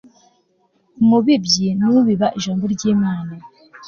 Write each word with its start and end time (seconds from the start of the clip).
umubibyi 1.01 1.67
ni 1.77 1.85
ubiba 1.99 2.27
ijambo 2.37 2.63
ry 2.73 2.83
imana 2.93 3.33